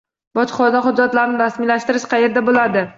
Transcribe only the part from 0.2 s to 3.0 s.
Bojxona hujjatlarini rasmiylashtirish qayerda bo'ladi?